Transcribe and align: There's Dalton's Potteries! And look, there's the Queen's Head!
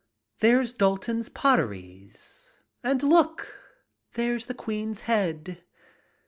There's 0.39 0.73
Dalton's 0.73 1.29
Potteries! 1.29 2.55
And 2.83 3.03
look, 3.03 3.61
there's 4.13 4.47
the 4.47 4.55
Queen's 4.55 5.01
Head! 5.01 5.61